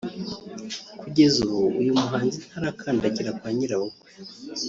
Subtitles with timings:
[0.99, 4.09] kugeza ubu uyu muhanzi ntarakandagira kwa nyirabukwe